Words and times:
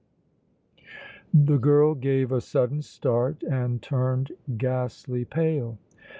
The 1.31 1.59
girl 1.59 1.93
gave 1.93 2.31
a 2.31 2.41
sudden 2.41 2.81
start 2.81 3.43
and 3.43 3.83
turned 3.83 4.31
ghastly 4.57 5.25
pale. 5.25 5.77